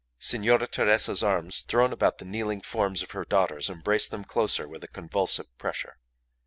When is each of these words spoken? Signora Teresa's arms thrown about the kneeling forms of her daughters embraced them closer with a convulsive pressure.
Signora 0.17 0.65
Teresa's 0.65 1.21
arms 1.21 1.61
thrown 1.61 1.93
about 1.93 2.17
the 2.17 2.25
kneeling 2.25 2.59
forms 2.61 3.03
of 3.03 3.11
her 3.11 3.23
daughters 3.23 3.69
embraced 3.69 4.09
them 4.09 4.23
closer 4.23 4.67
with 4.67 4.83
a 4.83 4.87
convulsive 4.87 5.55
pressure. 5.59 5.99